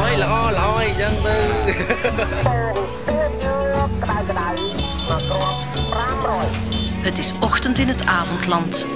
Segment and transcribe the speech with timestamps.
[0.00, 1.38] Hoi, hoi, hoi, យ៉ាងទៅ
[7.06, 8.86] Het is ochtend in het avondland.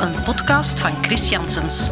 [0.00, 1.90] Een podcast van Chris Janssens.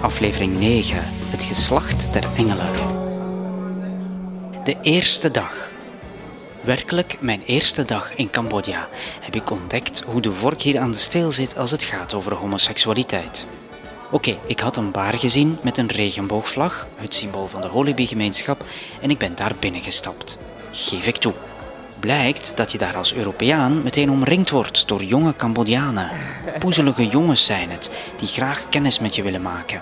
[0.00, 1.02] Aflevering 9.
[1.30, 2.72] Het geslacht der engelen.
[4.64, 5.68] De eerste dag.
[6.69, 8.87] Werkelijk, mijn eerste dag in Cambodja
[9.19, 12.33] heb ik ontdekt hoe de vork hier aan de steel zit als het gaat over
[12.35, 13.47] homoseksualiteit.
[14.11, 18.63] Oké, ik had een bar gezien met een regenboogvlag, het symbool van de Holibi-gemeenschap,
[19.01, 20.37] en ik ben daar binnengestapt.
[20.71, 21.33] Geef ik toe.
[21.99, 26.09] Blijkt dat je daar als Europeaan meteen omringd wordt door jonge Cambodianen.
[26.59, 29.81] Poezelige jongens zijn het, die graag kennis met je willen maken.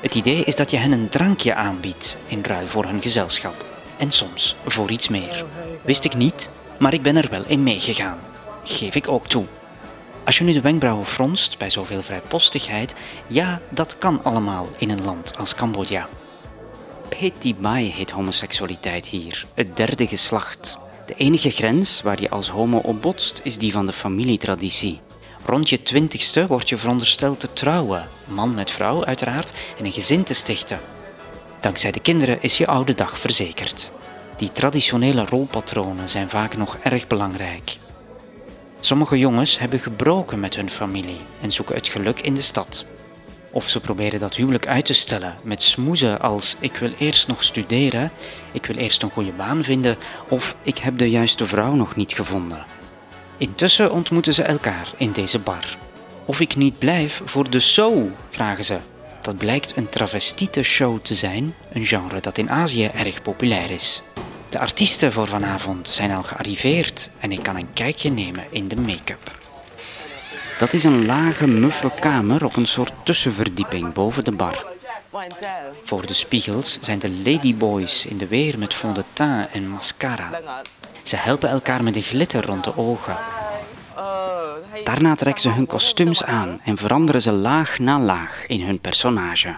[0.00, 3.77] Het idee is dat je hen een drankje aanbiedt in ruil voor hun gezelschap.
[3.98, 5.44] En soms voor iets meer.
[5.82, 8.18] Wist ik niet, maar ik ben er wel in meegegaan.
[8.64, 9.44] Geef ik ook toe.
[10.24, 12.94] Als je nu de wenkbrauwen fronst bij zoveel vrijpostigheid,
[13.26, 16.08] ja, dat kan allemaal in een land als Cambodja.
[17.08, 20.78] Petit Bai heet homoseksualiteit hier, het derde geslacht.
[21.06, 25.00] De enige grens waar je als homo op botst is die van de familietraditie.
[25.44, 30.22] Rond je twintigste word je verondersteld te trouwen, man met vrouw uiteraard, en een gezin
[30.22, 30.80] te stichten.
[31.60, 33.90] Dankzij de kinderen is je oude dag verzekerd.
[34.36, 37.76] Die traditionele rolpatronen zijn vaak nog erg belangrijk.
[38.80, 42.84] Sommige jongens hebben gebroken met hun familie en zoeken het geluk in de stad.
[43.50, 47.42] Of ze proberen dat huwelijk uit te stellen met smoezen als ik wil eerst nog
[47.42, 48.10] studeren,
[48.52, 49.96] ik wil eerst een goede baan vinden
[50.28, 52.64] of ik heb de juiste vrouw nog niet gevonden.
[53.36, 55.76] Intussen ontmoeten ze elkaar in deze bar.
[56.24, 58.78] Of ik niet blijf voor de show, vragen ze.
[59.20, 64.02] Dat blijkt een travestiete show te zijn, een genre dat in Azië erg populair is.
[64.48, 68.76] De artiesten voor vanavond zijn al gearriveerd en ik kan een kijkje nemen in de
[68.76, 69.36] make-up.
[70.58, 74.66] Dat is een lage, muffe kamer op een soort tussenverdieping boven de bar.
[75.82, 80.40] Voor de spiegels zijn de ladyboys in de weer met fond de teint en mascara.
[81.02, 83.16] Ze helpen elkaar met de glitter rond de ogen.
[84.84, 89.56] Daarna trekken ze hun kostuums aan en veranderen ze laag na laag in hun personage.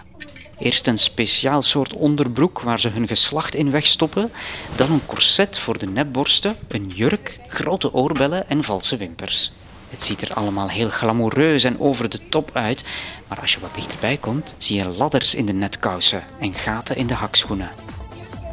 [0.57, 4.31] Eerst een speciaal soort onderbroek waar ze hun geslacht in wegstoppen,
[4.75, 9.51] dan een corset voor de nepborsten, een jurk, grote oorbellen en valse wimpers.
[9.89, 12.83] Het ziet er allemaal heel glamoureus en over de top uit,
[13.27, 17.07] maar als je wat dichterbij komt, zie je ladders in de netkousen en gaten in
[17.07, 17.69] de hakschoenen.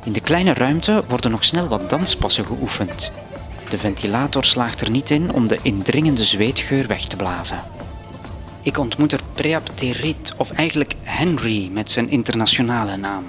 [0.04, 3.12] In de kleine ruimte worden nog snel wat danspassen geoefend.
[3.68, 7.60] De ventilator slaagt er niet in om de indringende zweetgeur weg te blazen.
[8.62, 13.24] Ik ontmoet er Preap Terit, of eigenlijk Henry met zijn internationale naam.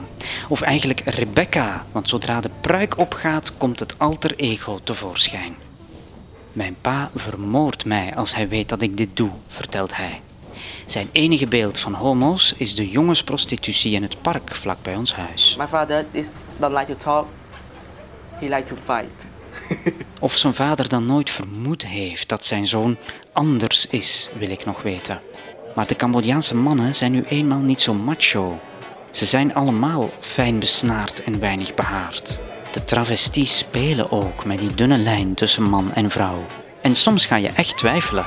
[0.48, 5.56] Of eigenlijk Rebecca, want zodra de pruik opgaat, komt het alter ego tevoorschijn.
[6.54, 10.22] Mijn pa vermoordt mij als hij weet dat ik dit doe, vertelt hij.
[10.86, 15.56] Zijn enige beeld van homo's is de jongensprostitutie in het park vlak bij ons huis.
[15.58, 16.28] My father is
[16.58, 17.28] don't like to talk.
[18.40, 19.29] He like to fight.
[20.20, 22.98] Of zijn vader dan nooit vermoed heeft dat zijn zoon
[23.34, 25.22] anders is, wil ik nog weten.
[25.76, 28.60] Maar de Cambodjaanse mannen zijn nu eenmaal niet zo macho.
[29.12, 32.40] Ze zijn allemaal fijn besnaard en weinig behaard.
[32.72, 36.46] De travesties spelen ook met die dunne lijn tussen man en vrouw.
[36.82, 38.26] En soms ga je echt twijfelen.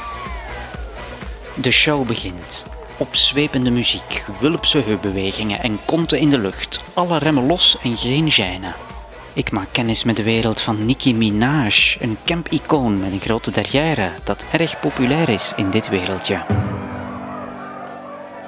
[1.55, 2.67] De show begint.
[2.97, 6.81] Opzwepende muziek, wulpse heupbewegingen en konten in de lucht.
[6.95, 8.92] Alle remmen los en geen gêne.
[9.35, 14.11] Ik maak kennis met de wereld van Nicki Minaj, een camp-icoon met een grote derrière
[14.25, 16.45] dat erg populair is in dit wereldje.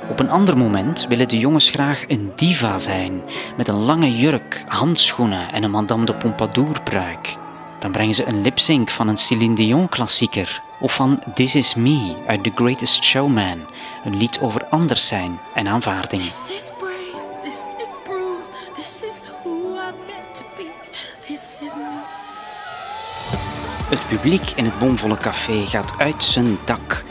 [0.08, 3.22] Op een ander moment willen de jongens graag een diva zijn,
[3.56, 7.36] met een lange jurk, handschoenen en een Madame de Pompadour pruik.
[7.78, 12.14] Dan brengen ze een lipsync van een Céline Dion klassieker of van This Is Me
[12.26, 13.60] uit The Greatest Showman,
[14.04, 16.22] een lied over anders zijn en aanvaarding.
[23.88, 27.04] Het publiek in het bomvolle café gaat uit zijn dak.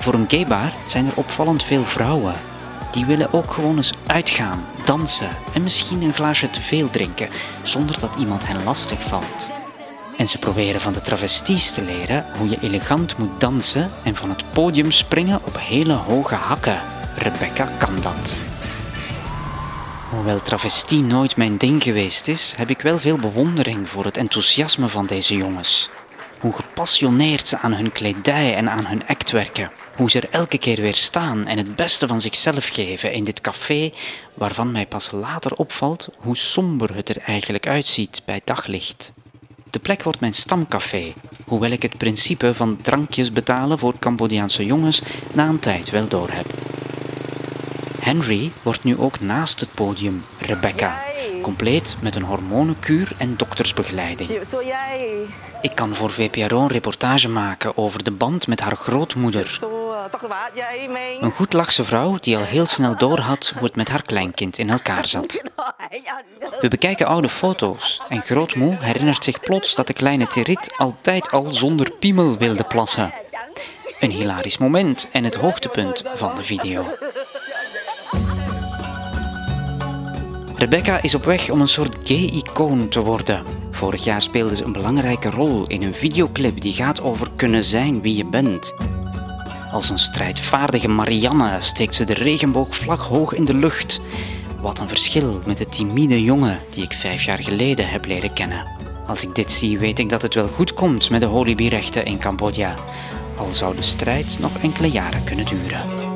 [0.00, 2.34] Voor een gaybar zijn er opvallend veel vrouwen.
[2.92, 7.28] Die willen ook gewoon eens uitgaan, dansen en misschien een glaasje te veel drinken,
[7.62, 9.50] zonder dat iemand hen lastig valt.
[10.16, 14.28] En ze proberen van de travesties te leren hoe je elegant moet dansen en van
[14.28, 16.80] het podium springen op hele hoge hakken.
[17.16, 18.36] Rebecca kan dat.
[20.08, 24.88] Hoewel travestie nooit mijn ding geweest is, heb ik wel veel bewondering voor het enthousiasme
[24.88, 25.90] van deze jongens.
[26.40, 29.70] Hoe gepassioneerd ze aan hun kledij en aan hun act werken.
[29.96, 33.40] Hoe ze er elke keer weer staan en het beste van zichzelf geven in dit
[33.40, 33.90] café,
[34.34, 39.12] waarvan mij pas later opvalt hoe somber het er eigenlijk uitziet bij daglicht.
[39.70, 41.12] De plek wordt mijn stamcafé,
[41.46, 45.02] hoewel ik het principe van drankjes betalen voor Cambodjaanse jongens
[45.32, 46.67] na een tijd wel doorheb.
[48.08, 50.98] Henry wordt nu ook naast het podium Rebecca,
[51.42, 54.30] compleet met een hormonenkuur en doktersbegeleiding.
[55.62, 59.58] Ik kan voor VPRO een reportage maken over de band met haar grootmoeder.
[61.20, 64.70] Een goed lachse vrouw die al heel snel doorhad hoe het met haar kleinkind in
[64.70, 65.42] elkaar zat.
[66.60, 71.46] We bekijken oude foto's en grootmoe herinnert zich plots dat de kleine Terit altijd al
[71.46, 73.12] zonder piemel wilde plassen.
[74.00, 76.84] Een hilarisch moment en het hoogtepunt van de video.
[80.58, 83.42] Rebecca is op weg om een soort gay-icoon te worden.
[83.70, 88.00] Vorig jaar speelde ze een belangrijke rol in een videoclip die gaat over kunnen zijn
[88.00, 88.74] wie je bent.
[89.72, 94.00] Als een strijdvaardige Marianne steekt ze de regenboogvlag hoog in de lucht.
[94.60, 98.66] Wat een verschil met de timide jongen die ik vijf jaar geleden heb leren kennen.
[99.06, 102.18] Als ik dit zie, weet ik dat het wel goed komt met de Holibi-rechten in
[102.18, 102.74] Cambodja.
[103.36, 106.07] Al zou de strijd nog enkele jaren kunnen duren.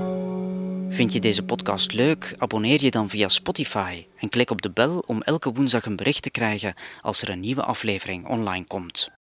[0.93, 2.35] Vind je deze podcast leuk?
[2.39, 6.23] Abonneer je dan via Spotify en klik op de bel om elke woensdag een bericht
[6.23, 9.22] te krijgen als er een nieuwe aflevering online komt.